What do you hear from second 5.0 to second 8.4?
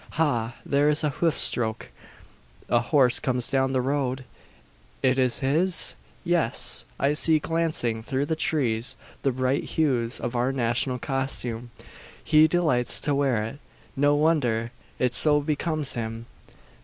It is his? Yes. I see glancing through the